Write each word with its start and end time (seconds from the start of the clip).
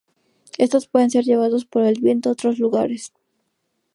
Estos 0.57 0.87
pueden 0.87 1.11
ser 1.11 1.25
llevados 1.25 1.65
por 1.65 1.83
el 1.83 1.99
viento 2.01 2.29
a 2.29 2.31
otros 2.31 2.57
lugares. 2.57 3.13